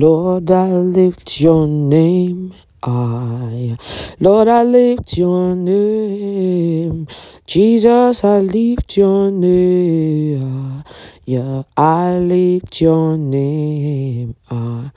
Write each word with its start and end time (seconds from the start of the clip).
Lord, 0.00 0.50
I 0.50 0.70
lift 0.72 1.42
your 1.42 1.66
name. 1.66 2.54
I, 2.82 3.76
Lord, 4.18 4.48
I 4.48 4.62
lift 4.64 5.18
your 5.18 5.54
name. 5.54 7.06
Jesus, 7.46 8.24
I 8.24 8.38
lift 8.40 8.96
your 8.96 9.30
name. 9.30 10.84
Yeah, 11.26 11.64
I 11.76 12.16
lift 12.16 12.80
your 12.80 13.18
name. 13.18 14.36
Ah, 14.50 14.90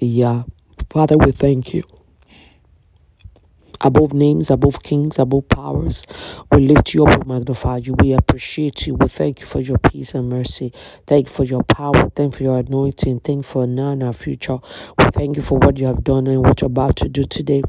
yeah. 0.00 0.42
Father, 0.88 1.16
we 1.16 1.30
thank 1.30 1.72
you 1.72 1.99
above 3.80 4.12
names, 4.12 4.50
above 4.50 4.82
kings, 4.82 5.18
above 5.18 5.48
powers. 5.48 6.06
We 6.52 6.66
lift 6.66 6.94
you 6.94 7.06
up, 7.06 7.24
we 7.24 7.32
magnify 7.34 7.78
you, 7.78 7.94
we 7.98 8.12
appreciate 8.12 8.86
you, 8.86 8.94
we 8.94 9.06
thank 9.08 9.40
you 9.40 9.46
for 9.46 9.60
your 9.60 9.78
peace 9.78 10.14
and 10.14 10.28
mercy. 10.28 10.72
Thank 11.06 11.28
you 11.28 11.32
for 11.32 11.44
your 11.44 11.62
power, 11.62 12.10
thank 12.10 12.34
you 12.34 12.38
for 12.38 12.42
your 12.44 12.58
anointing, 12.58 13.20
thank 13.20 13.38
you 13.38 13.42
for 13.42 13.66
now 13.66 13.90
and 13.90 14.02
our 14.02 14.12
future. 14.12 14.58
We 14.98 15.04
thank 15.06 15.36
you 15.36 15.42
for 15.42 15.58
what 15.58 15.78
you 15.78 15.86
have 15.86 16.04
done 16.04 16.26
and 16.26 16.40
what 16.44 16.60
you're 16.60 16.66
about 16.66 16.96
to 16.96 17.08
do 17.08 17.24
today. 17.24 17.62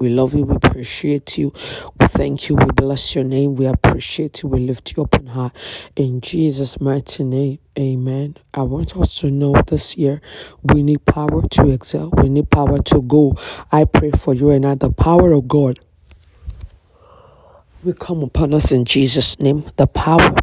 We 0.00 0.08
love 0.08 0.32
you. 0.32 0.44
We 0.44 0.56
appreciate 0.56 1.36
you. 1.36 1.52
We 2.00 2.06
thank 2.06 2.48
you. 2.48 2.56
We 2.56 2.64
bless 2.74 3.14
your 3.14 3.22
name. 3.22 3.54
We 3.54 3.66
appreciate 3.66 4.42
you. 4.42 4.48
We 4.48 4.60
lift 4.60 4.96
you 4.96 5.02
up 5.02 5.14
in 5.14 5.26
high. 5.26 5.50
In 5.94 6.22
Jesus' 6.22 6.80
mighty 6.80 7.22
name, 7.22 7.58
amen. 7.78 8.38
I 8.54 8.62
want 8.62 8.96
us 8.96 9.20
to 9.20 9.30
know 9.30 9.54
this 9.66 9.98
year 9.98 10.22
we 10.62 10.82
need 10.82 11.04
power 11.04 11.46
to 11.46 11.70
excel. 11.70 12.08
We 12.16 12.30
need 12.30 12.48
power 12.48 12.78
to 12.78 13.02
go. 13.02 13.36
I 13.70 13.84
pray 13.84 14.12
for 14.12 14.32
you 14.32 14.48
and 14.48 14.64
I, 14.64 14.74
the 14.74 14.90
power 14.90 15.32
of 15.32 15.46
God 15.46 15.80
will 17.84 17.92
come 17.92 18.22
upon 18.22 18.54
us 18.54 18.72
in 18.72 18.86
Jesus' 18.86 19.38
name. 19.38 19.70
The 19.76 19.86
power 19.86 20.34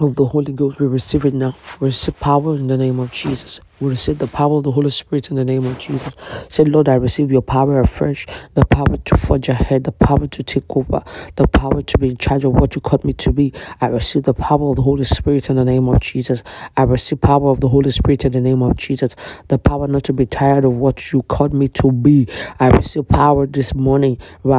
of 0.00 0.14
the 0.14 0.26
Holy 0.26 0.52
Ghost, 0.52 0.78
we 0.78 0.86
receive 0.86 1.24
it 1.24 1.34
now. 1.34 1.56
We 1.80 1.86
receive 1.86 2.20
power 2.20 2.54
in 2.54 2.68
the 2.68 2.76
name 2.76 3.00
of 3.00 3.10
Jesus. 3.10 3.58
We 3.80 3.90
receive 3.90 4.18
the 4.18 4.28
power 4.28 4.58
of 4.58 4.62
the 4.62 4.70
Holy 4.70 4.90
Spirit 4.90 5.30
in 5.30 5.36
the 5.36 5.44
name 5.44 5.66
of 5.66 5.80
Jesus. 5.80 6.14
Say, 6.48 6.64
Lord, 6.64 6.88
I 6.88 6.94
receive 6.94 7.32
your 7.32 7.42
power 7.42 7.80
afresh, 7.80 8.24
the 8.54 8.64
power 8.64 8.96
to 8.96 9.16
forge 9.16 9.48
ahead, 9.48 9.82
the 9.82 9.90
power 9.90 10.28
to 10.28 10.42
take 10.44 10.76
over, 10.76 11.02
the 11.34 11.48
power 11.48 11.82
to 11.82 11.98
be 11.98 12.10
in 12.10 12.16
charge 12.16 12.44
of 12.44 12.52
what 12.52 12.76
you 12.76 12.80
called 12.80 13.04
me 13.04 13.12
to 13.14 13.32
be. 13.32 13.52
I 13.80 13.88
receive 13.88 14.22
the 14.22 14.32
power 14.32 14.70
of 14.70 14.76
the 14.76 14.82
Holy 14.82 15.02
Spirit 15.02 15.50
in 15.50 15.56
the 15.56 15.64
name 15.64 15.88
of 15.88 15.98
Jesus. 15.98 16.44
I 16.76 16.84
receive 16.84 17.20
power 17.20 17.50
of 17.50 17.60
the 17.60 17.68
Holy 17.68 17.90
Spirit 17.90 18.24
in 18.24 18.30
the 18.30 18.40
name 18.40 18.62
of 18.62 18.76
Jesus. 18.76 19.16
The 19.48 19.58
power 19.58 19.88
not 19.88 20.04
to 20.04 20.12
be 20.12 20.24
tired 20.26 20.64
of 20.64 20.74
what 20.74 21.12
you 21.12 21.22
called 21.22 21.52
me 21.52 21.66
to 21.68 21.90
be. 21.90 22.28
I 22.60 22.68
receive 22.70 23.08
power 23.08 23.44
this 23.46 23.74
morning. 23.74 24.18
The 24.44 24.50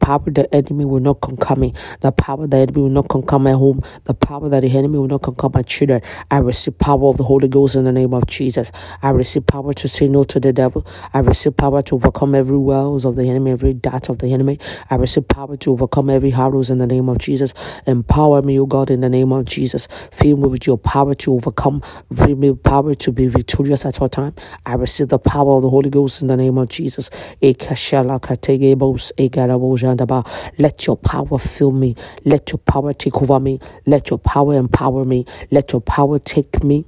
power 0.00 0.30
the 0.30 0.48
enemy 0.52 0.84
will 0.84 1.00
not 1.00 1.20
conquer 1.20 1.56
me. 1.56 1.74
The 2.00 2.12
power 2.12 2.46
that 2.46 2.50
the 2.50 2.56
enemy 2.58 2.82
will 2.82 2.90
not 2.90 3.08
conquer 3.08 3.38
my 3.38 3.52
home. 3.52 3.82
The 4.04 4.14
power 4.14 4.48
that 4.48 4.60
the 4.60 4.76
enemy 4.76 4.98
will 4.98 5.08
not 5.08 5.22
conquer 5.22 5.48
my 5.52 5.62
children. 5.62 6.00
I 6.30 6.38
receive 6.38 6.78
power 6.78 7.08
of 7.08 7.16
the 7.16 7.24
Holy 7.24 7.48
Ghost 7.48 7.76
in 7.76 7.84
the 7.84 7.92
name 7.92 8.14
of 8.14 8.26
Jesus. 8.26 8.72
I 9.02 9.10
receive 9.10 9.46
power 9.46 9.72
to 9.74 9.88
say 9.88 10.08
no 10.08 10.24
to 10.24 10.40
the 10.40 10.52
devil. 10.52 10.86
I 11.12 11.20
receive 11.20 11.56
power 11.56 11.82
to 11.82 11.94
overcome 11.96 12.34
every 12.34 12.58
wells 12.58 13.04
of 13.04 13.16
the 13.16 13.28
enemy, 13.28 13.52
every 13.52 13.74
dart 13.74 14.08
of 14.08 14.18
the 14.18 14.32
enemy. 14.32 14.58
I 14.90 14.96
receive 14.96 15.28
power 15.28 15.56
to 15.56 15.72
overcome 15.72 16.10
every 16.10 16.32
arrows 16.32 16.70
in 16.70 16.78
the 16.78 16.86
name 16.86 17.08
of 17.08 17.18
Jesus. 17.18 17.54
Empower 17.86 18.42
me, 18.42 18.58
O 18.60 18.66
God, 18.66 18.90
in 18.90 19.00
the 19.00 19.08
name 19.08 19.32
of 19.32 19.44
Jesus. 19.44 19.88
Fill 20.12 20.36
me 20.36 20.48
with 20.48 20.66
your 20.66 20.78
power 20.78 21.14
to 21.14 21.34
overcome. 21.34 21.82
Fill 22.14 22.36
me 22.36 22.50
with 22.50 22.62
power 22.62 22.94
to 22.94 23.12
be 23.12 23.26
victorious 23.26 23.84
at 23.86 24.00
all 24.00 24.08
time. 24.08 24.34
I 24.64 24.74
receive 24.74 25.08
the 25.08 25.18
power 25.18 25.56
of 25.56 25.62
the 25.62 25.70
Holy 25.70 25.90
Ghost 25.90 26.22
in 26.22 26.28
the 26.28 26.36
name 26.36 26.58
of 26.58 26.68
Jesus. 26.68 27.10
Let 30.58 30.86
your 30.86 30.96
power 30.96 31.38
fill 31.38 31.72
me 31.72 31.85
me. 31.86 31.96
Let 32.24 32.50
your 32.50 32.58
power 32.58 32.92
take 32.92 33.22
over 33.22 33.38
me. 33.40 33.60
Let 33.86 34.10
your 34.10 34.18
power 34.18 34.54
empower 34.54 35.04
me. 35.04 35.24
Let 35.50 35.72
your 35.72 35.80
power 35.80 36.18
take 36.18 36.62
me 36.64 36.84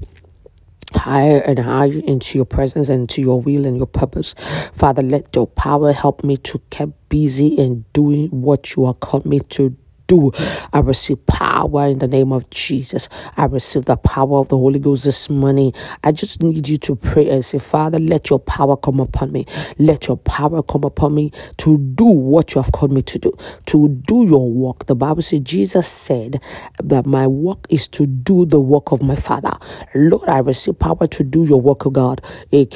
higher 0.95 1.41
and 1.41 1.59
higher 1.59 1.93
into 1.93 2.39
your 2.39 2.47
presence 2.47 2.89
and 2.89 3.09
to 3.11 3.21
your 3.21 3.41
will 3.41 3.67
and 3.67 3.77
your 3.77 3.87
purpose. 3.87 4.35
Father, 4.73 5.03
let 5.03 5.35
your 5.35 5.47
power 5.47 5.93
help 5.93 6.25
me 6.25 6.37
to 6.39 6.61
keep 6.71 6.91
busy 7.09 7.49
in 7.49 7.85
doing 7.93 8.29
what 8.29 8.75
you 8.75 8.85
are 8.85 8.95
called 8.95 9.27
me 9.27 9.41
to 9.41 9.77
do. 10.09 10.33
I 10.73 10.81
receive 10.81 11.25
power 11.27 11.87
in 11.87 12.01
the 12.01 12.09
name 12.09 12.33
of 12.33 12.51
Jesus. 12.51 13.09
I 13.37 13.45
receive 13.45 13.85
the 13.85 13.97
power 13.97 14.39
of 14.39 14.49
the 14.49 14.57
Holy 14.57 14.81
Ghost 14.81 15.05
this 15.05 15.31
morning. 15.31 15.73
I 16.03 16.11
just 16.11 16.43
need 16.43 16.69
you 16.69 16.79
to 16.79 16.97
pray 16.97 17.29
and 17.29 17.45
say, 17.45 17.61
Father, 17.61 18.01
let 18.01 18.31
your 18.31 18.41
power 18.41 18.77
come 18.77 18.99
upon 18.99 19.31
me. 19.31 19.45
Let 19.79 20.09
your 20.09 20.17
power 20.17 20.63
come 20.63 20.83
upon 20.83 21.15
me 21.15 21.31
to 21.59 21.79
do 21.79 22.07
what 22.07 22.55
you 22.55 22.63
have 22.63 22.73
called 22.73 22.91
me 22.91 23.03
to 23.03 23.19
do, 23.19 23.33
to 23.67 23.89
do 23.89 24.27
your 24.27 24.51
work. 24.51 24.87
The 24.87 24.97
Bible 24.97 25.23
says, 25.23 25.41
Jesus 25.41 25.87
said 25.87 26.43
that 26.83 27.07
my 27.07 27.27
work 27.27 27.67
is 27.69 27.87
to 27.89 28.07
do 28.07 28.47
the 28.47 28.61
work 28.61 28.91
of 28.93 29.03
my 29.03 29.17
Father. 29.17 29.53
Lord, 29.95 30.29
I 30.29 30.39
receive 30.39 30.79
power 30.79 31.07
to 31.07 31.25
do 31.25 31.45
your 31.45 31.61
work, 31.61 31.85
of 31.85 31.93
God. 31.93 32.23
I 32.51 32.67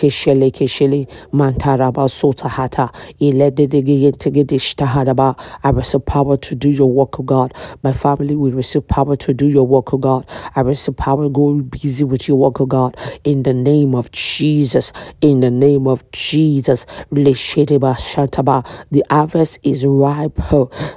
receive 5.70 6.06
power 6.06 6.36
to 6.36 6.54
do 6.54 6.70
your 6.70 6.92
work, 6.92 7.16
oh 7.22 7.24
God. 7.24 7.54
My 7.82 7.92
family 7.92 8.34
will 8.34 8.52
receive 8.52 8.86
power 8.88 9.16
to 9.16 9.32
do 9.32 9.46
your 9.48 9.66
work, 9.66 9.94
oh 9.94 9.98
God. 9.98 10.28
I 10.54 10.60
receive 10.60 10.96
power 10.96 11.28
go 11.28 11.60
busy 11.60 12.04
with 12.04 12.26
your 12.28 12.36
work, 12.36 12.60
oh 12.60 12.66
God. 12.66 12.96
In 13.24 13.44
the 13.44 13.54
name 13.54 13.94
of 13.94 14.10
Jesus. 14.10 14.92
In 15.20 15.40
the 15.40 15.50
name 15.50 15.86
of 15.86 16.10
Jesus. 16.10 16.84
The 17.10 19.04
harvest 19.10 19.58
is 19.62 19.86
ripe, 19.86 20.38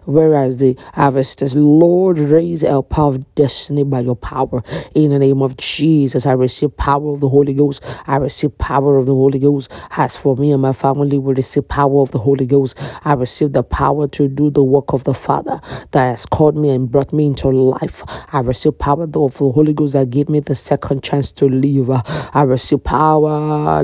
whereas 0.05 0.57
the 0.57 0.77
harvest 0.93 1.41
is 1.41 1.55
Lord, 1.55 2.17
raise 2.17 2.63
a 2.63 2.81
power 2.81 3.15
of 3.15 3.35
destiny 3.35 3.83
by 3.83 3.99
your 4.01 4.15
power. 4.15 4.63
In 4.93 5.11
the 5.11 5.19
name 5.19 5.41
of 5.41 5.57
Jesus, 5.57 6.25
I 6.25 6.33
receive 6.33 6.75
power 6.75 7.13
of 7.13 7.19
the 7.19 7.29
Holy 7.29 7.53
Ghost. 7.53 7.83
I 8.07 8.17
receive 8.17 8.57
power 8.57 8.97
of 8.97 9.05
the 9.05 9.13
Holy 9.13 9.39
Ghost. 9.39 9.71
As 9.91 10.17
for 10.17 10.35
me 10.35 10.51
and 10.51 10.61
my 10.61 10.73
family, 10.73 11.17
we 11.17 11.33
receive 11.33 11.67
power 11.67 12.01
of 12.01 12.11
the 12.11 12.19
Holy 12.19 12.45
Ghost. 12.45 12.79
I 13.03 13.13
receive 13.13 13.51
the 13.51 13.63
power 13.63 14.07
to 14.09 14.27
do 14.27 14.49
the 14.49 14.63
work 14.63 14.93
of 14.93 15.03
the 15.03 15.13
Father 15.13 15.59
that 15.91 16.14
has 16.15 16.25
called 16.25 16.55
me 16.55 16.69
and 16.69 16.89
brought 16.89 17.11
me 17.11 17.25
into 17.25 17.49
life. 17.49 18.01
I 18.31 18.39
receive 18.39 18.79
power 18.79 19.03
of 19.03 19.11
the 19.11 19.19
Holy 19.19 19.73
Ghost 19.73 19.93
that 19.93 20.09
gave 20.09 20.29
me 20.29 20.39
the 20.39 20.55
second 20.55 21.03
chance 21.03 21.29
to 21.33 21.49
live. 21.49 21.89
I 22.33 22.43
receive 22.43 22.85
power. 22.85 23.83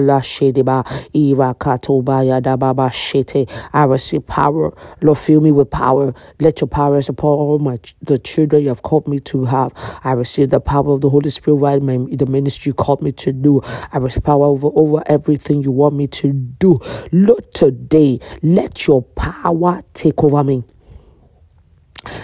I 3.74 3.84
receive 3.86 4.26
power. 4.28 4.74
Lord, 5.02 5.18
fill 5.18 5.42
me 5.42 5.52
with 5.52 5.70
power. 5.70 6.14
Let 6.40 6.62
your 6.62 6.70
power 6.70 6.98
upon 7.10 7.30
all 7.30 7.60
my 7.60 7.78
the 8.02 8.18
children 8.18 8.64
you 8.64 8.70
have 8.70 8.82
called 8.82 9.10
me 9.10 9.20
to 9.20 9.44
have. 9.44 9.74
I 10.06 10.14
receive 10.14 10.52
the 10.52 10.62
power 10.62 10.94
of 10.94 11.02
the 11.02 11.10
Holy 11.10 11.30
Spirit 11.30 11.58
right 11.58 11.82
my 11.82 11.98
the 12.16 12.26
ministry 12.28 12.70
you 12.70 12.74
called 12.74 13.02
me 13.02 13.12
to 13.12 13.34
do. 13.34 13.62
I 13.92 13.98
receive 13.98 14.24
power 14.24 14.46
over, 14.46 14.70
over 14.74 15.04
everything 15.08 15.64
you 15.64 15.72
want 15.72 15.96
me 15.96 16.08
to 16.08 16.32
do. 16.32 16.80
Lord, 17.12 17.52
today, 17.54 18.20
let 18.42 18.88
your 18.88 19.02
power 19.02 19.82
take 19.94 20.24
over 20.24 20.46
me. 20.46 20.64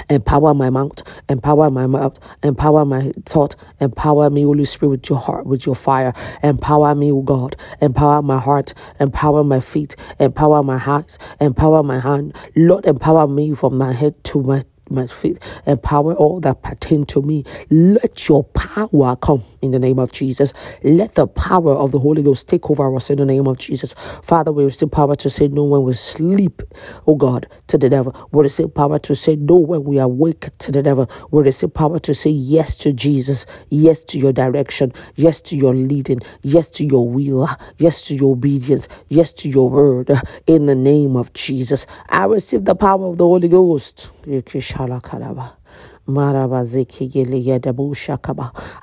Empower 0.10 0.54
my 0.54 0.70
mouth, 0.70 1.02
empower 1.30 1.70
my 1.70 1.88
mouth, 1.88 2.20
empower 2.44 2.86
my 2.86 3.12
thought, 3.26 3.56
empower 3.80 4.30
me, 4.30 4.44
Holy 4.44 4.66
Spirit, 4.66 4.90
with 4.90 5.10
your 5.10 5.20
heart, 5.20 5.46
with 5.46 5.66
your 5.66 5.76
fire. 5.76 6.14
Empower 6.44 6.96
me, 6.96 7.12
O 7.12 7.22
God. 7.22 7.56
Empower 7.82 8.22
my 8.22 8.40
heart, 8.40 8.74
empower 9.00 9.44
my 9.44 9.60
feet, 9.60 9.96
empower 10.20 10.64
my 10.64 10.78
hands, 10.78 11.20
empower 11.40 11.84
my 11.84 12.00
hand. 12.00 12.36
Lord, 12.56 12.86
empower 12.86 13.28
me 13.28 13.54
from 13.54 13.78
my 13.78 13.94
head 13.94 14.24
to 14.26 14.42
my 14.42 14.64
my 14.92 15.08
faith, 15.08 15.40
empower 15.66 16.14
all 16.14 16.40
that 16.42 16.62
pertain 16.64 17.06
to 17.08 17.22
me. 17.22 17.44
Let 17.70 18.28
your 18.28 18.44
power 18.44 19.16
come 19.16 19.44
in 19.62 19.72
the 19.72 19.80
name 19.80 20.00
of 20.00 20.12
Jesus. 20.12 20.53
Let 20.84 21.16
the 21.16 21.28
power 21.28 21.74
of 21.74 21.92
the 21.92 22.00
Holy 22.00 22.24
Ghost 22.24 22.48
take 22.48 22.70
over 22.70 22.96
us 22.96 23.09
in 23.09 23.18
the 23.18 23.26
name 23.26 23.47
of 23.47 23.58
Jesus. 23.58 23.94
Father, 24.24 24.52
we 24.52 24.64
receive 24.64 24.92
power 24.92 25.16
to 25.16 25.30
say 25.30 25.47
no 25.47 25.64
when 25.64 25.84
we 25.84 25.94
sleep, 25.94 26.62
oh 27.06 27.16
God, 27.16 27.47
to 27.68 27.78
the 27.78 27.90
devil. 27.90 28.16
We 28.31 28.44
receive 28.44 28.74
power 28.74 29.00
to 29.00 29.16
say 29.16 29.36
no 29.36 29.58
when 29.58 29.84
we 29.84 29.97
awake 29.97 30.50
to 30.59 30.72
the 30.72 30.84
devil. 30.84 31.09
We 31.31 31.44
receive 31.44 31.73
power 31.73 32.00
to 32.00 32.14
say 32.14 32.29
yes 32.29 32.76
to 32.76 32.94
Jesus, 32.94 33.46
yes 33.70 34.03
to 34.06 34.20
your 34.20 34.34
direction, 34.34 34.94
yes 35.16 35.41
to 35.41 35.58
your 35.58 35.73
leading, 35.73 36.20
yes 36.41 36.70
to 36.72 36.85
your 36.85 37.08
will, 37.08 37.47
yes 37.78 38.08
to 38.08 38.16
your 38.16 38.34
obedience, 38.34 38.88
yes 39.09 39.34
to 39.34 39.50
your 39.50 39.70
word 39.70 40.11
in 40.46 40.66
the 40.66 40.76
name 40.76 41.16
of 41.16 41.34
Jesus. 41.34 41.85
I 42.09 42.26
receive 42.26 42.66
the 42.66 42.76
power 42.76 43.06
of 43.06 43.17
the 43.17 43.26
Holy 43.26 43.47
Ghost. 43.47 44.09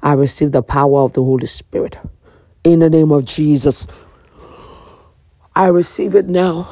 I 0.02 0.14
receive 0.14 0.52
the 0.52 0.62
power 0.62 1.00
of 1.00 1.12
the 1.12 1.22
Holy 1.22 1.46
Spirit. 1.46 1.98
In 2.64 2.78
the 2.78 2.88
name 2.88 3.12
of 3.12 3.24
Jesus, 3.26 3.86
I 5.54 5.68
receive 5.68 6.14
it 6.14 6.26
now. 6.26 6.68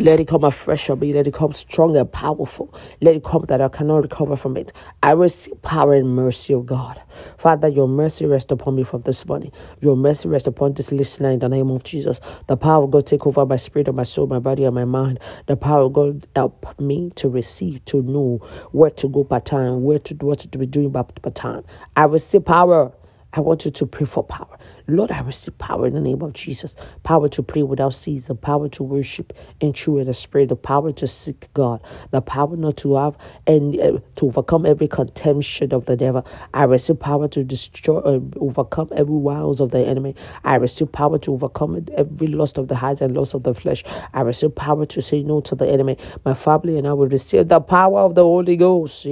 Let 0.00 0.20
it 0.20 0.28
come 0.28 0.44
afresh 0.44 0.90
on 0.90 1.00
me. 1.00 1.12
Let 1.12 1.26
it 1.26 1.34
come 1.34 1.52
strong 1.52 1.96
and 1.96 2.10
powerful. 2.10 2.72
Let 3.02 3.14
it 3.14 3.24
come 3.24 3.44
that 3.48 3.60
I 3.60 3.68
cannot 3.68 3.98
recover 4.02 4.36
from 4.36 4.56
it. 4.56 4.72
I 5.02 5.12
receive 5.12 5.60
power 5.62 5.94
and 5.94 6.16
mercy, 6.16 6.54
of 6.54 6.66
God. 6.66 7.00
Father, 7.38 7.68
your 7.68 7.86
mercy 7.86 8.26
rest 8.26 8.50
upon 8.50 8.74
me 8.76 8.84
from 8.84 9.02
this 9.02 9.26
morning. 9.26 9.52
Your 9.80 9.96
mercy 9.96 10.28
rest 10.28 10.46
upon 10.46 10.74
this 10.74 10.92
listener 10.92 11.30
in 11.30 11.40
the 11.40 11.48
name 11.48 11.70
of 11.70 11.84
Jesus. 11.84 12.20
The 12.46 12.56
power 12.56 12.84
of 12.84 12.90
God 12.90 13.06
take 13.06 13.26
over 13.26 13.46
my 13.46 13.56
spirit 13.56 13.86
and 13.86 13.96
my 13.96 14.02
soul, 14.04 14.26
my 14.26 14.38
body 14.38 14.64
and 14.64 14.74
my 14.74 14.86
mind. 14.86 15.20
The 15.46 15.56
power 15.56 15.82
of 15.82 15.92
God 15.92 16.26
help 16.34 16.80
me 16.80 17.10
to 17.16 17.28
receive, 17.28 17.84
to 17.86 18.02
know 18.02 18.38
where 18.72 18.90
to 18.90 19.08
go 19.08 19.24
by 19.24 19.40
time, 19.40 19.84
where 19.84 19.98
to 20.00 20.14
what 20.16 20.40
to 20.40 20.58
be 20.58 20.66
doing 20.66 20.90
by, 20.90 21.02
by 21.02 21.30
time. 21.30 21.64
I 21.96 22.04
receive 22.04 22.44
power. 22.46 22.92
I 23.34 23.40
want 23.40 23.64
you 23.64 23.70
to 23.70 23.86
pray 23.86 24.06
for 24.06 24.24
power. 24.24 24.58
Lord, 24.86 25.10
I 25.10 25.20
receive 25.20 25.56
power 25.58 25.86
in 25.86 25.94
the 25.94 26.00
name 26.00 26.22
of 26.22 26.32
Jesus. 26.32 26.74
Power 27.02 27.28
to 27.30 27.42
pray 27.42 27.62
without 27.62 27.94
ceasing, 27.94 28.36
power 28.36 28.68
to 28.70 28.82
worship 28.82 29.32
in 29.60 29.72
truth 29.72 30.00
and 30.00 30.08
the 30.08 30.14
spirit, 30.14 30.48
the 30.48 30.56
power 30.56 30.92
to 30.92 31.06
seek 31.06 31.52
God, 31.54 31.80
the 32.10 32.20
power 32.20 32.56
not 32.56 32.76
to 32.78 32.94
have 32.96 33.16
and 33.46 33.78
uh, 33.80 33.98
to 34.16 34.26
overcome 34.26 34.66
every 34.66 34.88
contention 34.88 35.72
of 35.72 35.86
the 35.86 35.96
devil. 35.96 36.26
I 36.54 36.64
receive 36.64 36.98
power 37.00 37.28
to 37.28 37.44
destroy, 37.44 37.98
uh, 37.98 38.20
overcome 38.36 38.88
every 38.92 39.14
wiles 39.14 39.60
of 39.60 39.70
the 39.70 39.86
enemy. 39.86 40.14
I 40.44 40.56
receive 40.56 40.90
power 40.92 41.18
to 41.20 41.32
overcome 41.32 41.86
every 41.96 42.26
lust 42.26 42.58
of 42.58 42.68
the 42.68 42.76
heart 42.76 43.00
and 43.00 43.16
lust 43.16 43.34
of 43.34 43.42
the 43.44 43.54
flesh. 43.54 43.84
I 44.12 44.22
receive 44.22 44.54
power 44.54 44.86
to 44.86 45.02
say 45.02 45.22
no 45.22 45.40
to 45.42 45.54
the 45.54 45.68
enemy. 45.68 45.96
My 46.24 46.34
family 46.34 46.78
and 46.78 46.86
I 46.86 46.92
will 46.92 47.08
receive 47.08 47.48
the 47.48 47.60
power 47.60 48.00
of 48.00 48.14
the 48.14 48.22
Holy 48.22 48.56
Ghost. 48.56 49.06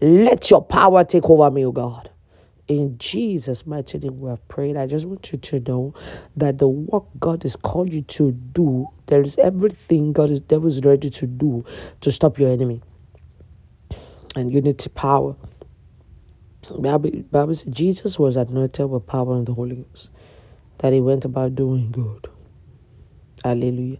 Let 0.00 0.45
your 0.50 0.62
power 0.62 1.04
take 1.04 1.28
over 1.30 1.50
me, 1.50 1.64
O 1.66 1.72
God. 1.72 2.10
In 2.68 2.98
Jesus' 2.98 3.64
mighty 3.66 3.98
name, 3.98 4.20
we 4.20 4.28
have 4.28 4.46
prayed. 4.48 4.76
I 4.76 4.86
just 4.86 5.06
want 5.06 5.30
you 5.30 5.38
to 5.38 5.60
know 5.60 5.94
that 6.36 6.58
the 6.58 6.68
work 6.68 7.04
God 7.20 7.44
has 7.44 7.54
called 7.54 7.92
you 7.92 8.02
to 8.02 8.32
do, 8.32 8.88
there 9.06 9.22
is 9.22 9.38
everything 9.38 10.12
God 10.12 10.30
is 10.30 10.40
devil 10.40 10.68
is 10.68 10.80
ready 10.82 11.08
to 11.10 11.26
do 11.26 11.64
to 12.00 12.10
stop 12.10 12.38
your 12.38 12.50
enemy. 12.50 12.82
And 14.34 14.50
you 14.50 14.56
unity 14.56 14.90
power. 14.90 15.36
Bible, 16.78 17.10
Bible 17.30 17.54
says 17.54 17.72
Jesus 17.72 18.18
was 18.18 18.36
anointed 18.36 18.90
with 18.90 19.06
power 19.06 19.34
and 19.36 19.46
the 19.46 19.54
Holy 19.54 19.76
Ghost. 19.76 20.10
That 20.78 20.92
he 20.92 21.00
went 21.00 21.24
about 21.24 21.54
doing 21.54 21.90
good. 21.92 22.28
Hallelujah. 23.44 23.98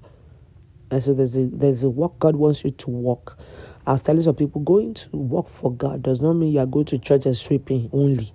And 0.90 1.02
so 1.02 1.14
there's 1.14 1.36
a 1.36 1.46
there's 1.46 1.82
a 1.82 1.90
work 1.90 2.18
God 2.18 2.36
wants 2.36 2.64
you 2.64 2.70
to 2.72 2.90
walk. 2.90 3.38
I 3.86 3.92
was 3.92 4.02
telling 4.02 4.22
some 4.22 4.34
people 4.34 4.62
going 4.62 4.94
to 4.94 5.16
work 5.16 5.48
for 5.48 5.72
God 5.72 6.02
does 6.02 6.20
not 6.20 6.32
mean 6.32 6.52
you 6.52 6.58
are 6.58 6.66
going 6.66 6.86
to 6.86 6.98
church 6.98 7.24
and 7.24 7.36
sweeping 7.36 7.88
only. 7.92 8.32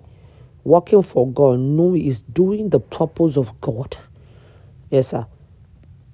Working 0.64 1.02
for 1.02 1.30
God, 1.30 1.58
no, 1.58 1.94
is 1.94 2.22
doing 2.22 2.70
the 2.70 2.80
purpose 2.80 3.36
of 3.36 3.60
God. 3.60 3.98
Yes, 4.90 5.08
sir. 5.08 5.26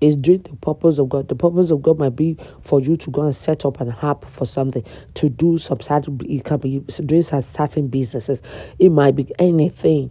Is 0.01 0.17
doing 0.17 0.43
the 0.43 0.57
purpose 0.57 0.99
of 0.99 1.09
God. 1.09 1.29
The 1.29 1.37
purpose 1.37 1.71
of 1.71 1.83
God 1.83 1.99
might 1.99 2.17
be 2.17 2.37
for 2.63 2.81
you 2.81 2.97
to 2.97 3.11
go 3.11 3.23
and 3.23 3.35
set 3.35 3.65
up 3.65 3.81
an 3.81 3.95
app 4.03 4.25
for 4.25 4.45
something, 4.45 4.85
to 5.15 5.29
do 5.29 5.57
some 5.59 5.81
certain, 5.81 6.21
it 6.29 6.45
can 6.45 6.59
be 6.59 6.81
doing 7.05 7.23
certain 7.23 7.89
businesses. 7.89 8.43
It 8.81 8.91
might 8.91 9.15
be 9.15 9.31
anything. 9.39 10.11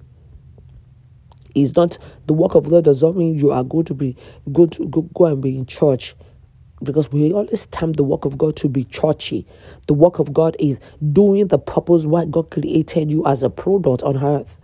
It's 1.53 1.75
not 1.75 1.97
the 2.27 2.33
work 2.33 2.56
of 2.56 2.69
God 2.69 2.85
does 2.85 3.01
not 3.01 3.18
mean 3.18 3.35
you 3.38 3.51
are 3.51 3.63
going 3.63 3.85
to 3.85 3.94
be 3.94 4.15
going 4.51 4.69
to 4.71 4.88
go, 4.88 5.01
go 5.01 5.25
and 5.25 5.41
be 5.41 5.57
in 5.57 5.65
church 5.65 6.15
because 6.83 7.12
we 7.12 7.33
always 7.33 7.65
time 7.68 7.94
the 7.94 8.03
work 8.03 8.25
of 8.25 8.38
God 8.38 8.56
to 8.57 8.69
be 8.69 8.83
churchy. 8.85 9.45
The 9.88 9.94
work 9.94 10.19
of 10.19 10.33
God 10.33 10.56
is 10.59 10.79
doing 11.13 11.47
the 11.47 11.59
purpose 11.59 12.06
why 12.06 12.25
God 12.25 12.51
created 12.51 13.12
you 13.12 13.25
as 13.25 13.44
a 13.44 13.50
product 13.50 14.03
on 14.03 14.24
earth. 14.24 14.57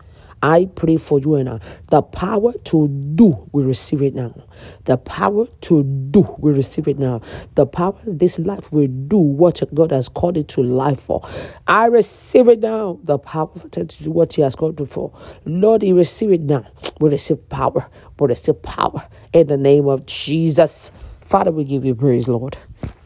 I 0.44 0.66
pray 0.76 0.98
for 0.98 1.20
you 1.20 1.36
and 1.36 1.48
I. 1.48 1.60
The 1.90 2.02
power 2.02 2.52
to 2.52 2.88
do, 2.90 3.50
we 3.54 3.64
receive 3.64 4.02
it 4.02 4.14
now. 4.14 4.36
The 4.84 4.98
power 4.98 5.48
to 5.62 5.84
do, 5.84 6.36
we 6.38 6.52
receive 6.52 6.90
it 6.90 7.00
now. 7.00 7.22
The 7.56 7.66
power 7.66 7.96
this 8.06 8.38
life 8.40 8.70
will 8.70 8.88
do 8.88 9.18
what 9.18 9.64
God 9.74 9.92
has 9.92 10.10
called 10.10 10.36
it 10.36 10.50
to 10.50 10.62
life 10.62 11.00
for. 11.00 11.26
I 11.66 11.86
receive 11.86 12.50
it 12.50 12.60
now. 12.60 13.00
The 13.04 13.18
power 13.20 13.58
to 13.72 13.86
do 13.86 14.12
what 14.12 14.34
He 14.34 14.42
has 14.42 14.54
called 14.54 14.82
it 14.82 14.88
for. 14.88 15.18
Lord, 15.46 15.82
He 15.82 15.94
receive 15.94 16.34
it 16.34 16.42
now. 16.42 16.66
We 17.00 17.10
receive 17.10 17.48
power. 17.48 17.88
We 18.20 18.28
receive 18.28 18.62
power 18.62 19.08
in 19.32 19.48
the 19.48 19.58
name 19.58 19.88
of 19.88 20.06
Jesus. 20.06 20.92
Father, 21.34 21.52
we 21.52 21.64
give 21.64 21.84
you 21.84 21.96
praise, 21.96 22.28
Lord. 22.28 22.60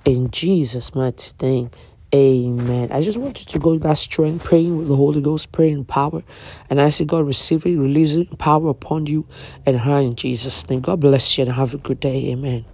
In 0.03 0.29
Jesus' 0.31 0.93
mighty 0.93 1.31
name. 1.41 1.71
Amen. 2.13 2.91
I 2.91 3.01
just 3.01 3.17
want 3.17 3.39
you 3.39 3.45
to 3.45 3.57
go 3.57 3.77
that 3.77 3.97
strength, 3.97 4.43
praying 4.43 4.77
with 4.77 4.89
the 4.89 4.97
Holy 4.97 5.21
Ghost, 5.21 5.53
praying 5.53 5.77
in 5.77 5.85
power. 5.85 6.21
And 6.69 6.81
I 6.81 6.89
see 6.89 7.05
God 7.05 7.25
receiving, 7.25 7.79
releasing 7.79 8.25
power 8.25 8.67
upon 8.67 9.05
you 9.05 9.25
and 9.65 9.79
her 9.79 9.99
in 9.99 10.17
Jesus' 10.17 10.69
name. 10.69 10.81
God 10.81 10.99
bless 10.99 11.37
you 11.37 11.45
and 11.45 11.53
have 11.53 11.73
a 11.73 11.77
good 11.77 12.01
day. 12.01 12.33
Amen. 12.33 12.65